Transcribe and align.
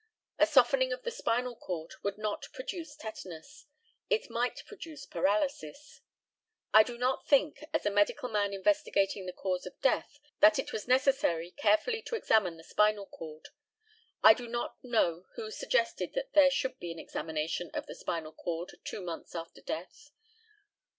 A 0.39 0.47
softening 0.47 0.91
of 0.91 1.03
the 1.03 1.11
spinal 1.11 1.55
cord 1.55 1.93
would 2.01 2.17
not 2.17 2.47
produce 2.53 2.95
tetanus 2.95 3.67
it 4.09 4.31
might 4.31 4.63
produce 4.65 5.05
paralysis. 5.05 6.01
I 6.73 6.81
do 6.81 6.97
not 6.97 7.27
think, 7.27 7.63
as 7.71 7.85
a 7.85 7.91
medical 7.91 8.27
man 8.27 8.51
investigating 8.51 9.27
the 9.27 9.31
cause 9.31 9.67
of 9.67 9.79
death, 9.79 10.17
that 10.39 10.57
it 10.57 10.73
was 10.73 10.87
necessary 10.87 11.51
carefully 11.51 12.01
to 12.01 12.15
examine 12.15 12.57
the 12.57 12.63
spinal 12.63 13.05
cord. 13.05 13.49
I 14.23 14.33
do 14.33 14.47
not 14.47 14.83
know 14.83 15.27
who 15.35 15.51
suggested 15.51 16.13
that 16.15 16.33
there 16.33 16.49
should 16.49 16.79
be 16.79 16.91
an 16.91 16.97
examination 16.97 17.69
of 17.75 17.85
the 17.85 17.93
spinal 17.93 18.33
cord 18.33 18.75
two 18.83 19.01
months 19.01 19.35
after 19.35 19.61
death. 19.61 20.09